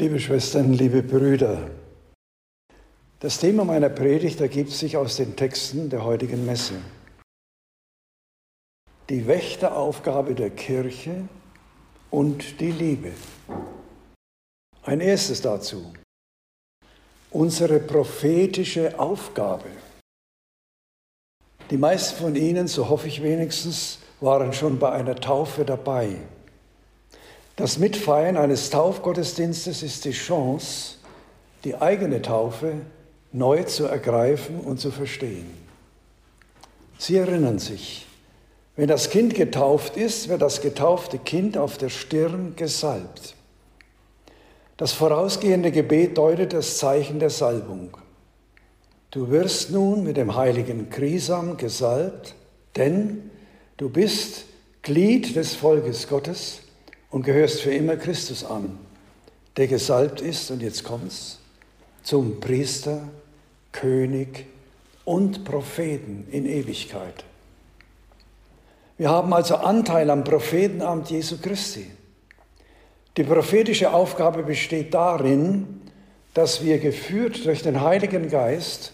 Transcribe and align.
Liebe 0.00 0.18
Schwestern, 0.18 0.72
liebe 0.72 1.02
Brüder, 1.02 1.68
das 3.18 3.38
Thema 3.38 3.66
meiner 3.66 3.90
Predigt 3.90 4.40
ergibt 4.40 4.70
sich 4.70 4.96
aus 4.96 5.16
den 5.16 5.36
Texten 5.36 5.90
der 5.90 6.02
heutigen 6.02 6.46
Messe. 6.46 6.76
Die 9.10 9.26
Wächteraufgabe 9.26 10.34
der 10.34 10.48
Kirche 10.48 11.28
und 12.10 12.60
die 12.60 12.70
Liebe. 12.70 13.12
Ein 14.84 15.02
erstes 15.02 15.42
dazu. 15.42 15.92
Unsere 17.30 17.78
prophetische 17.78 18.98
Aufgabe. 18.98 19.68
Die 21.70 21.76
meisten 21.76 22.16
von 22.16 22.36
Ihnen, 22.36 22.68
so 22.68 22.88
hoffe 22.88 23.06
ich 23.06 23.22
wenigstens, 23.22 23.98
waren 24.22 24.54
schon 24.54 24.78
bei 24.78 24.92
einer 24.92 25.16
Taufe 25.16 25.66
dabei. 25.66 26.16
Das 27.60 27.76
Mitfeiern 27.76 28.38
eines 28.38 28.70
Taufgottesdienstes 28.70 29.82
ist 29.82 30.06
die 30.06 30.12
Chance, 30.12 30.94
die 31.62 31.76
eigene 31.76 32.22
Taufe 32.22 32.72
neu 33.32 33.64
zu 33.64 33.84
ergreifen 33.84 34.60
und 34.60 34.80
zu 34.80 34.90
verstehen. 34.90 35.44
Sie 36.96 37.18
erinnern 37.18 37.58
sich, 37.58 38.06
wenn 38.76 38.88
das 38.88 39.10
Kind 39.10 39.34
getauft 39.34 39.98
ist, 39.98 40.30
wird 40.30 40.40
das 40.40 40.62
getaufte 40.62 41.18
Kind 41.18 41.58
auf 41.58 41.76
der 41.76 41.90
Stirn 41.90 42.54
gesalbt. 42.56 43.34
Das 44.78 44.94
vorausgehende 44.94 45.70
Gebet 45.70 46.16
deutet 46.16 46.54
das 46.54 46.78
Zeichen 46.78 47.18
der 47.18 47.28
Salbung. 47.28 47.94
Du 49.10 49.28
wirst 49.28 49.70
nun 49.70 50.02
mit 50.02 50.16
dem 50.16 50.34
heiligen 50.34 50.88
Krisam 50.88 51.58
gesalbt, 51.58 52.34
denn 52.76 53.30
du 53.76 53.90
bist 53.90 54.46
Glied 54.80 55.36
des 55.36 55.54
Volkes 55.54 56.08
Gottes 56.08 56.59
und 57.10 57.24
gehörst 57.24 57.60
für 57.60 57.74
immer 57.74 57.96
Christus 57.96 58.44
an, 58.44 58.78
der 59.56 59.66
gesalbt 59.66 60.20
ist, 60.20 60.50
und 60.50 60.62
jetzt 60.62 60.84
kommt's, 60.84 61.38
zum 62.02 62.40
Priester, 62.40 63.02
König 63.72 64.46
und 65.04 65.44
Propheten 65.44 66.26
in 66.30 66.46
Ewigkeit. 66.46 67.24
Wir 68.96 69.10
haben 69.10 69.32
also 69.32 69.56
Anteil 69.56 70.10
am 70.10 70.24
Prophetenamt 70.24 71.10
Jesu 71.10 71.38
Christi. 71.38 71.90
Die 73.16 73.24
prophetische 73.24 73.92
Aufgabe 73.92 74.42
besteht 74.42 74.94
darin, 74.94 75.80
dass 76.34 76.64
wir 76.64 76.78
geführt 76.78 77.44
durch 77.44 77.62
den 77.62 77.80
Heiligen 77.80 78.28
Geist 78.28 78.92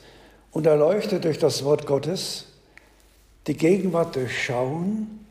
und 0.52 0.66
erleuchtet 0.66 1.24
durch 1.24 1.38
das 1.38 1.64
Wort 1.64 1.86
Gottes 1.86 2.46
die 3.46 3.56
Gegenwart 3.56 4.16
durchschauen 4.16 5.25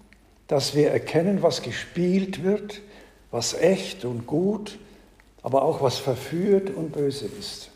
dass 0.48 0.76
wir 0.76 0.92
erkennen, 0.92 1.42
was 1.42 1.62
gespielt 1.62 2.44
wird, 2.44 2.82
was 3.32 3.54
echt 3.54 4.06
und 4.06 4.28
gut, 4.28 4.78
aber 5.42 5.64
auch 5.64 5.82
was 5.82 5.98
verführt 5.98 6.70
und 6.70 6.92
böse 6.92 7.26
ist. 7.40 7.70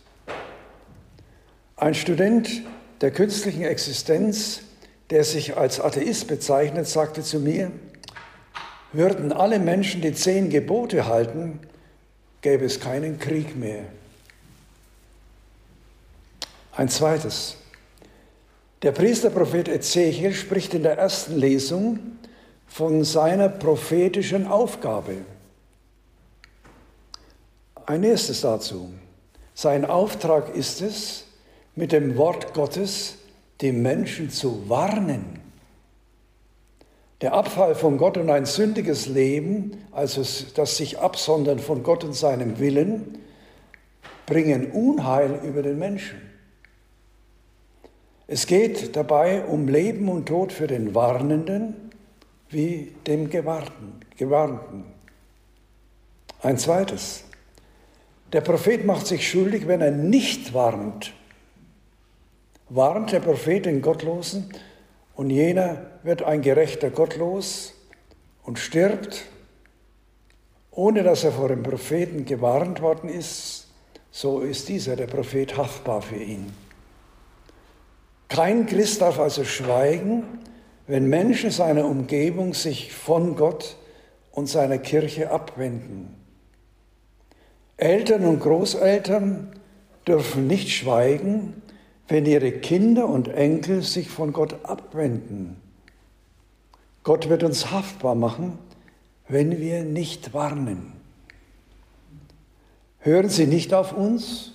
Ein 1.75 1.95
Student 1.95 2.63
der 3.01 3.11
künstlichen 3.11 3.63
Existenz, 3.63 4.61
der 5.09 5.23
sich 5.23 5.57
als 5.57 5.79
Atheist 5.79 6.27
bezeichnet, 6.27 6.87
sagte 6.87 7.23
zu 7.23 7.39
mir, 7.39 7.71
würden 8.91 9.31
alle 9.31 9.59
Menschen 9.59 10.01
die 10.01 10.13
zehn 10.13 10.49
Gebote 10.49 11.07
halten, 11.07 11.59
gäbe 12.41 12.65
es 12.65 12.79
keinen 12.79 13.19
Krieg 13.19 13.55
mehr. 13.55 13.83
Ein 16.75 16.89
zweites. 16.89 17.57
Der 18.81 18.91
Priesterprophet 18.91 19.67
Ezechiel 19.67 20.33
spricht 20.33 20.73
in 20.73 20.83
der 20.83 20.97
ersten 20.97 21.37
Lesung 21.37 21.99
von 22.69 23.03
seiner 23.03 23.49
prophetischen 23.49 24.47
Aufgabe. 24.47 25.17
Ein 27.85 28.03
erstes 28.03 28.41
dazu. 28.41 28.89
Sein 29.55 29.83
Auftrag 29.83 30.55
ist 30.55 30.81
es, 30.81 31.25
mit 31.75 31.91
dem 31.91 32.15
Wort 32.17 32.53
Gottes 32.53 33.17
die 33.61 33.71
Menschen 33.71 34.29
zu 34.29 34.69
warnen. 34.69 35.39
Der 37.21 37.33
Abfall 37.33 37.75
von 37.75 37.97
Gott 37.97 38.17
und 38.17 38.29
ein 38.29 38.45
sündiges 38.45 39.07
Leben, 39.07 39.83
also 39.91 40.23
das 40.55 40.77
sich 40.77 40.99
absondern 40.99 41.59
von 41.59 41.83
Gott 41.83 42.03
und 42.03 42.13
seinem 42.13 42.59
Willen, 42.59 43.17
bringen 44.25 44.71
Unheil 44.71 45.41
über 45.43 45.63
den 45.63 45.79
Menschen. 45.79 46.21
Es 48.27 48.45
geht 48.45 48.95
dabei 48.95 49.43
um 49.43 49.67
Leben 49.67 50.07
und 50.07 50.27
Tod 50.27 50.53
für 50.53 50.67
den 50.67 50.93
Warnenden 50.93 51.88
wie 52.49 52.93
dem 53.07 53.29
Gewarnten. 53.29 53.99
Gewarnten. 54.17 54.85
Ein 56.41 56.57
zweites. 56.57 57.23
Der 58.33 58.41
Prophet 58.41 58.85
macht 58.85 59.07
sich 59.07 59.27
schuldig, 59.29 59.67
wenn 59.67 59.81
er 59.81 59.91
nicht 59.91 60.53
warnt. 60.53 61.13
Warnt 62.69 63.11
der 63.11 63.19
Prophet 63.19 63.65
den 63.65 63.81
Gottlosen 63.81 64.53
und 65.15 65.31
jener 65.31 65.87
wird 66.03 66.21
ein 66.23 66.41
gerechter 66.41 66.91
Gottlos 66.91 67.73
und 68.43 68.59
stirbt, 68.59 69.25
ohne 70.71 71.03
dass 71.03 71.23
er 71.23 71.31
vor 71.31 71.49
dem 71.49 71.63
Propheten 71.63 72.25
gewarnt 72.25 72.81
worden 72.81 73.09
ist, 73.09 73.67
so 74.11 74.41
ist 74.41 74.69
dieser, 74.69 74.95
der 74.95 75.07
Prophet, 75.07 75.57
haftbar 75.57 76.01
für 76.01 76.15
ihn. 76.15 76.53
Kein 78.27 78.67
Christ 78.67 79.01
darf 79.01 79.19
also 79.19 79.43
schweigen, 79.43 80.23
wenn 80.89 81.07
Menschen 81.07 81.51
seiner 81.51 81.85
Umgebung 81.85 82.55
sich 82.55 82.91
von 82.91 83.35
Gott 83.35 83.77
und 84.31 84.49
seiner 84.49 84.79
Kirche 84.79 85.29
abwenden. 85.29 86.15
Eltern 87.77 88.25
und 88.25 88.39
Großeltern 88.39 89.51
dürfen 90.07 90.47
nicht 90.47 90.71
schweigen, 90.71 91.61
wenn 92.07 92.25
ihre 92.25 92.51
Kinder 92.51 93.07
und 93.07 93.27
Enkel 93.27 93.83
sich 93.83 94.09
von 94.09 94.33
Gott 94.33 94.65
abwenden. 94.65 95.57
Gott 97.03 97.29
wird 97.29 97.43
uns 97.43 97.69
haftbar 97.69 98.15
machen, 98.15 98.57
wenn 99.27 99.59
wir 99.59 99.83
nicht 99.83 100.33
warnen. 100.33 100.93
Hören 102.97 103.29
Sie 103.29 103.45
nicht 103.45 103.75
auf 103.75 103.93
uns, 103.93 104.53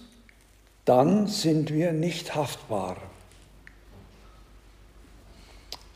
dann 0.84 1.28
sind 1.28 1.72
wir 1.72 1.92
nicht 1.92 2.34
haftbar. 2.34 2.96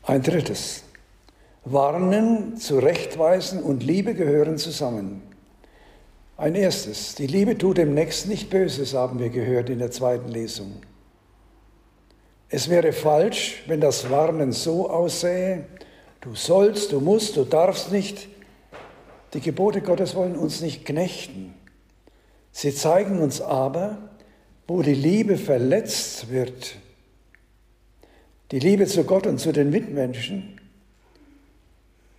Ein 0.08 0.22
drittes. 0.22 0.84
Warnen, 1.66 2.56
zurechtweisen 2.56 3.62
und 3.62 3.82
Liebe 3.82 4.14
gehören 4.14 4.56
zusammen. 4.56 5.20
Ein 6.38 6.54
erstes. 6.54 7.14
Die 7.14 7.26
Liebe 7.26 7.58
tut 7.58 7.76
dem 7.76 7.92
Nächsten 7.92 8.30
nicht 8.30 8.48
Böses, 8.48 8.94
haben 8.94 9.18
wir 9.18 9.28
gehört 9.28 9.68
in 9.68 9.80
der 9.80 9.90
zweiten 9.90 10.28
Lesung. 10.28 10.80
Es 12.48 12.70
wäre 12.70 12.94
falsch, 12.94 13.64
wenn 13.66 13.82
das 13.82 14.08
Warnen 14.08 14.52
so 14.52 14.88
aussähe, 14.88 15.66
du 16.22 16.34
sollst, 16.34 16.92
du 16.92 17.00
musst, 17.00 17.36
du 17.36 17.44
darfst 17.44 17.92
nicht. 17.92 18.28
Die 19.34 19.40
Gebote 19.40 19.82
Gottes 19.82 20.14
wollen 20.14 20.38
uns 20.38 20.62
nicht 20.62 20.86
knechten. 20.86 21.52
Sie 22.50 22.74
zeigen 22.74 23.20
uns 23.20 23.42
aber, 23.42 23.98
wo 24.66 24.80
die 24.80 24.94
Liebe 24.94 25.36
verletzt 25.36 26.30
wird, 26.30 26.76
die 28.50 28.58
Liebe 28.58 28.86
zu 28.86 29.04
Gott 29.04 29.26
und 29.26 29.38
zu 29.38 29.52
den 29.52 29.70
Mitmenschen. 29.70 30.58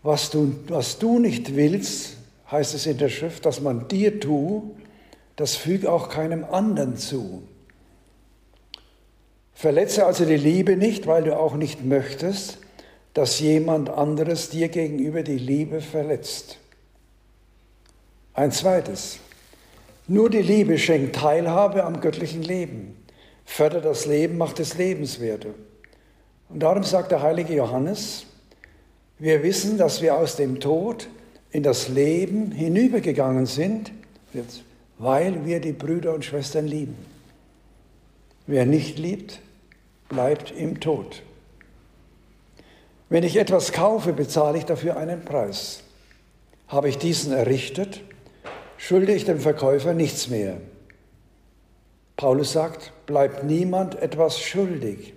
Was 0.03 0.29
du, 0.29 0.55
was 0.67 0.99
du 0.99 1.19
nicht 1.19 1.55
willst, 1.55 2.17
heißt 2.51 2.73
es 2.75 2.85
in 2.85 2.97
der 2.97 3.09
Schrift, 3.09 3.45
dass 3.45 3.61
man 3.61 3.87
dir 3.87 4.19
tu, 4.19 4.75
das 5.35 5.55
füg 5.55 5.85
auch 5.85 6.09
keinem 6.09 6.43
anderen 6.45 6.97
zu. 6.97 7.43
Verletze 9.53 10.05
also 10.05 10.25
die 10.25 10.37
Liebe 10.37 10.77
nicht, 10.77 11.05
weil 11.05 11.23
du 11.23 11.37
auch 11.37 11.55
nicht 11.55 11.83
möchtest, 11.83 12.59
dass 13.13 13.39
jemand 13.39 13.89
anderes 13.89 14.49
dir 14.49 14.69
gegenüber 14.69 15.23
die 15.23 15.37
Liebe 15.37 15.81
verletzt. 15.81 16.59
Ein 18.33 18.51
zweites. 18.51 19.19
Nur 20.07 20.29
die 20.29 20.41
Liebe 20.41 20.77
schenkt 20.77 21.17
Teilhabe 21.17 21.83
am 21.83 21.99
göttlichen 21.99 22.41
Leben, 22.41 22.95
fördert 23.45 23.85
das 23.85 24.05
Leben, 24.05 24.37
macht 24.37 24.59
es 24.59 24.77
lebenswert. 24.77 25.47
Und 26.49 26.59
darum 26.59 26.83
sagt 26.83 27.11
der 27.11 27.21
heilige 27.21 27.53
Johannes, 27.53 28.25
wir 29.19 29.43
wissen, 29.43 29.77
dass 29.77 30.01
wir 30.01 30.15
aus 30.15 30.35
dem 30.35 30.59
Tod 30.59 31.07
in 31.51 31.63
das 31.63 31.87
Leben 31.87 32.51
hinübergegangen 32.51 33.45
sind, 33.45 33.91
weil 34.97 35.45
wir 35.45 35.59
die 35.59 35.73
Brüder 35.73 36.13
und 36.13 36.25
Schwestern 36.25 36.67
lieben. 36.67 36.95
Wer 38.47 38.65
nicht 38.65 38.97
liebt, 38.97 39.39
bleibt 40.07 40.51
im 40.51 40.79
Tod. 40.79 41.21
Wenn 43.09 43.23
ich 43.23 43.37
etwas 43.37 43.71
kaufe, 43.71 44.13
bezahle 44.13 44.57
ich 44.57 44.65
dafür 44.65 44.97
einen 44.97 45.25
Preis. 45.25 45.83
Habe 46.67 46.89
ich 46.89 46.97
diesen 46.97 47.33
errichtet, 47.33 48.01
schulde 48.77 49.13
ich 49.13 49.25
dem 49.25 49.39
Verkäufer 49.39 49.93
nichts 49.93 50.29
mehr. 50.29 50.57
Paulus 52.15 52.53
sagt, 52.53 52.91
bleibt 53.05 53.43
niemand 53.43 53.99
etwas 54.01 54.39
schuldig. 54.39 55.13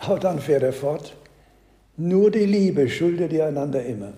Aber 0.00 0.18
dann 0.18 0.40
fährt 0.40 0.62
er 0.62 0.72
fort, 0.72 1.14
nur 1.96 2.30
die 2.30 2.46
Liebe 2.46 2.88
schuldet 2.88 3.32
ihr 3.32 3.46
einander 3.46 3.84
immer. 3.84 4.14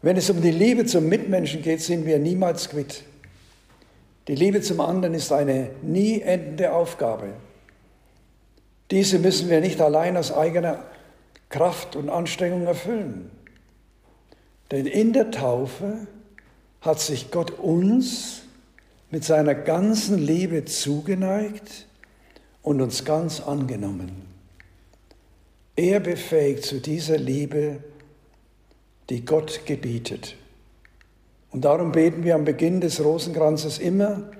Wenn 0.00 0.16
es 0.16 0.30
um 0.30 0.40
die 0.40 0.52
Liebe 0.52 0.86
zum 0.86 1.08
Mitmenschen 1.08 1.62
geht, 1.62 1.80
sind 1.80 2.06
wir 2.06 2.18
niemals 2.18 2.68
quitt. 2.68 3.02
Die 4.28 4.36
Liebe 4.36 4.60
zum 4.60 4.80
anderen 4.80 5.14
ist 5.14 5.32
eine 5.32 5.70
nie 5.82 6.20
endende 6.20 6.72
Aufgabe. 6.72 7.32
Diese 8.92 9.18
müssen 9.18 9.50
wir 9.50 9.60
nicht 9.60 9.80
allein 9.80 10.16
aus 10.16 10.32
eigener 10.32 10.84
Kraft 11.48 11.96
und 11.96 12.08
Anstrengung 12.08 12.66
erfüllen. 12.66 13.30
Denn 14.70 14.86
in 14.86 15.12
der 15.12 15.32
Taufe 15.32 16.06
hat 16.80 17.00
sich 17.00 17.32
Gott 17.32 17.50
uns 17.58 18.42
mit 19.10 19.24
seiner 19.24 19.54
ganzen 19.54 20.18
Liebe 20.18 20.64
zugeneigt 20.66 21.86
und 22.62 22.80
uns 22.80 23.04
ganz 23.04 23.40
angenommen. 23.40 24.26
Er 25.74 26.00
befähigt 26.00 26.64
zu 26.64 26.80
dieser 26.80 27.18
Liebe, 27.18 27.78
die 29.08 29.24
Gott 29.24 29.66
gebietet. 29.66 30.36
Und 31.50 31.64
darum 31.64 31.92
beten 31.92 32.24
wir 32.24 32.34
am 32.34 32.44
Beginn 32.44 32.80
des 32.80 33.02
Rosenkranzes 33.02 33.78
immer, 33.78 34.30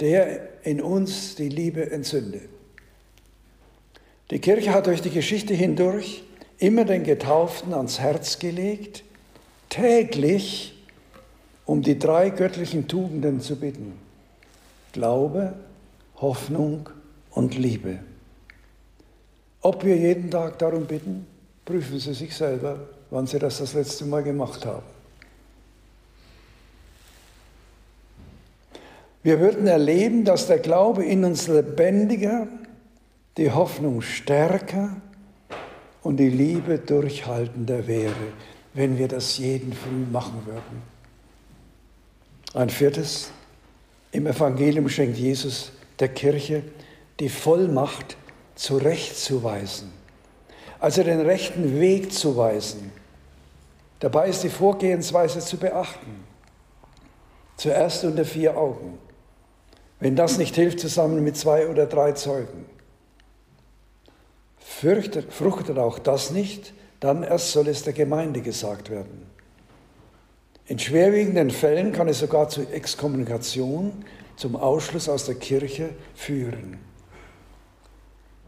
der 0.00 0.64
in 0.64 0.80
uns 0.80 1.34
die 1.34 1.48
Liebe 1.48 1.90
entzünde. 1.90 2.40
Die 4.30 4.38
Kirche 4.38 4.72
hat 4.72 4.86
durch 4.86 5.02
die 5.02 5.10
Geschichte 5.10 5.54
hindurch 5.54 6.22
immer 6.58 6.84
den 6.84 7.04
Getauften 7.04 7.74
ans 7.74 7.98
Herz 7.98 8.38
gelegt, 8.38 9.02
täglich 9.68 10.78
um 11.66 11.82
die 11.82 11.98
drei 11.98 12.30
göttlichen 12.30 12.86
Tugenden 12.88 13.40
zu 13.40 13.56
bitten. 13.56 13.98
Glaube, 14.92 15.54
Hoffnung 16.16 16.88
und 17.30 17.56
Liebe. 17.56 18.00
Ob 19.62 19.84
wir 19.84 19.96
jeden 19.96 20.30
Tag 20.30 20.58
darum 20.58 20.86
bitten, 20.86 21.26
prüfen 21.64 21.98
Sie 21.98 22.14
sich 22.14 22.34
selber, 22.34 22.88
wann 23.10 23.26
Sie 23.26 23.38
das 23.38 23.58
das 23.58 23.74
letzte 23.74 24.04
Mal 24.04 24.22
gemacht 24.22 24.64
haben. 24.64 24.86
Wir 29.22 29.38
würden 29.38 29.66
erleben, 29.66 30.24
dass 30.24 30.46
der 30.46 30.58
Glaube 30.58 31.04
in 31.04 31.24
uns 31.24 31.46
lebendiger, 31.46 32.48
die 33.36 33.50
Hoffnung 33.50 34.00
stärker 34.00 34.96
und 36.02 36.16
die 36.16 36.30
Liebe 36.30 36.78
durchhaltender 36.78 37.86
wäre, 37.86 38.14
wenn 38.72 38.96
wir 38.96 39.08
das 39.08 39.36
jeden 39.36 39.74
früh 39.74 40.06
machen 40.10 40.40
würden. 40.46 40.82
Ein 42.54 42.70
viertes, 42.70 43.30
im 44.10 44.26
Evangelium 44.26 44.88
schenkt 44.88 45.18
Jesus 45.18 45.70
der 45.98 46.08
Kirche 46.08 46.62
die 47.20 47.28
Vollmacht, 47.28 48.16
zurechtzuweisen, 48.54 49.92
also 50.78 51.02
den 51.02 51.20
rechten 51.20 51.78
Weg 51.78 52.12
zu 52.12 52.36
weisen. 52.36 52.92
Dabei 54.00 54.28
ist 54.28 54.42
die 54.42 54.48
Vorgehensweise 54.48 55.40
zu 55.40 55.58
beachten. 55.58 56.24
Zuerst 57.56 58.04
unter 58.04 58.24
vier 58.24 58.56
Augen. 58.56 58.98
Wenn 59.98 60.16
das 60.16 60.38
nicht 60.38 60.54
hilft, 60.54 60.80
zusammen 60.80 61.22
mit 61.22 61.36
zwei 61.36 61.68
oder 61.68 61.84
drei 61.86 62.12
Zeugen. 62.12 62.64
Fürchtet, 64.56 65.30
fruchtet 65.32 65.78
auch 65.78 65.98
das 65.98 66.30
nicht, 66.30 66.72
dann 67.00 67.22
erst 67.22 67.52
soll 67.52 67.68
es 67.68 67.82
der 67.82 67.92
Gemeinde 67.92 68.40
gesagt 68.40 68.88
werden. 68.88 69.26
In 70.66 70.78
schwerwiegenden 70.78 71.50
Fällen 71.50 71.92
kann 71.92 72.08
es 72.08 72.20
sogar 72.20 72.48
zu 72.48 72.62
Exkommunikation, 72.62 74.04
zum 74.36 74.56
Ausschluss 74.56 75.08
aus 75.08 75.26
der 75.26 75.34
Kirche 75.34 75.90
führen. 76.14 76.89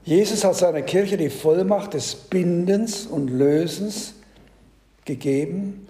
Jesus 0.04 0.44
hat 0.44 0.56
seiner 0.56 0.82
Kirche 0.82 1.16
die 1.16 1.31
Vollmacht 1.31 1.94
des 1.94 2.14
Bindens 2.14 3.06
und 3.06 3.28
Lösens 3.28 4.14
gegeben, 5.04 5.87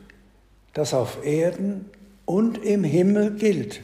das 0.74 0.92
auf 0.92 1.24
Erden 1.24 1.90
und 2.26 2.58
im 2.58 2.84
Himmel 2.84 3.32
gilt. 3.36 3.80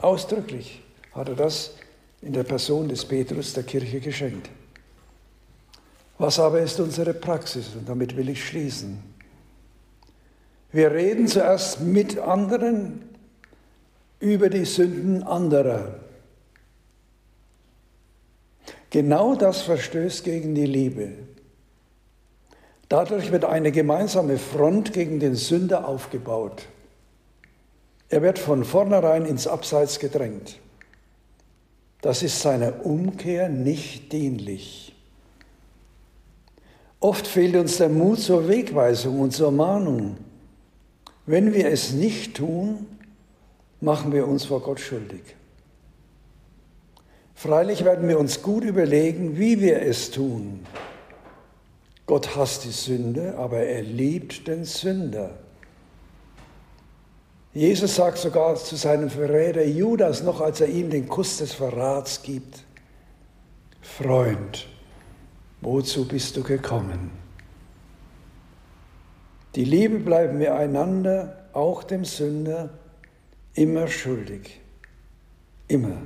Ausdrücklich 0.00 0.82
hat 1.12 1.28
er 1.28 1.34
das 1.34 1.74
in 2.22 2.32
der 2.32 2.44
Person 2.44 2.88
des 2.88 3.04
Petrus 3.04 3.52
der 3.52 3.62
Kirche 3.62 4.00
geschenkt. 4.00 4.50
Was 6.18 6.38
aber 6.38 6.60
ist 6.60 6.78
unsere 6.80 7.14
Praxis? 7.14 7.74
Und 7.74 7.88
damit 7.88 8.16
will 8.16 8.28
ich 8.28 8.44
schließen. 8.46 9.02
Wir 10.72 10.92
reden 10.92 11.26
zuerst 11.26 11.80
mit 11.80 12.18
anderen 12.18 13.02
über 14.20 14.50
die 14.50 14.66
Sünden 14.66 15.22
anderer. 15.22 15.94
Genau 18.90 19.36
das 19.36 19.62
verstößt 19.62 20.24
gegen 20.24 20.54
die 20.54 20.66
Liebe. 20.66 21.12
Dadurch 22.88 23.30
wird 23.30 23.44
eine 23.44 23.70
gemeinsame 23.70 24.36
Front 24.36 24.92
gegen 24.92 25.20
den 25.20 25.36
Sünder 25.36 25.86
aufgebaut. 25.86 26.66
Er 28.08 28.22
wird 28.22 28.40
von 28.40 28.64
vornherein 28.64 29.24
ins 29.24 29.46
Abseits 29.46 30.00
gedrängt. 30.00 30.58
Das 32.00 32.24
ist 32.24 32.40
seiner 32.40 32.84
Umkehr 32.84 33.48
nicht 33.48 34.12
dienlich. 34.12 34.96
Oft 36.98 37.28
fehlt 37.28 37.54
uns 37.54 37.76
der 37.76 37.88
Mut 37.88 38.18
zur 38.18 38.48
Wegweisung 38.48 39.20
und 39.20 39.30
zur 39.30 39.52
Mahnung. 39.52 40.16
Wenn 41.26 41.54
wir 41.54 41.68
es 41.68 41.92
nicht 41.92 42.36
tun, 42.36 42.86
machen 43.80 44.12
wir 44.12 44.26
uns 44.26 44.46
vor 44.46 44.60
Gott 44.60 44.80
schuldig. 44.80 45.36
Freilich 47.40 47.86
werden 47.86 48.06
wir 48.06 48.18
uns 48.18 48.42
gut 48.42 48.64
überlegen, 48.64 49.38
wie 49.38 49.62
wir 49.62 49.80
es 49.80 50.10
tun. 50.10 50.60
Gott 52.04 52.36
hasst 52.36 52.64
die 52.66 52.70
Sünde, 52.70 53.38
aber 53.38 53.60
er 53.60 53.80
liebt 53.80 54.46
den 54.46 54.66
Sünder. 54.66 55.38
Jesus 57.54 57.96
sagt 57.96 58.18
sogar 58.18 58.56
zu 58.56 58.76
seinem 58.76 59.08
Verräter 59.08 59.64
Judas 59.64 60.22
noch, 60.22 60.42
als 60.42 60.60
er 60.60 60.68
ihm 60.68 60.90
den 60.90 61.08
Kuss 61.08 61.38
des 61.38 61.54
Verrats 61.54 62.22
gibt, 62.22 62.62
Freund, 63.80 64.68
wozu 65.62 66.06
bist 66.06 66.36
du 66.36 66.42
gekommen? 66.42 67.10
Die 69.54 69.64
Liebe 69.64 69.98
bleiben 69.98 70.40
wir 70.40 70.56
einander, 70.56 71.48
auch 71.54 71.84
dem 71.84 72.04
Sünder, 72.04 72.68
immer 73.54 73.88
schuldig. 73.88 74.60
Immer. 75.68 76.02